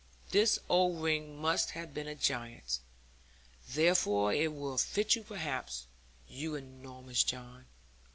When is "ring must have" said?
1.03-1.93